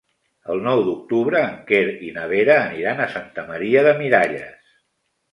El 0.51 0.61
nou 0.67 0.79
d'octubre 0.85 1.41
en 1.49 1.51
Quer 1.67 1.81
i 2.07 2.09
na 2.15 2.23
Vera 2.31 2.55
aniran 2.61 3.01
a 3.03 3.07
Santa 3.17 3.43
Maria 3.51 3.83
de 3.89 3.93
Miralles. 4.01 4.73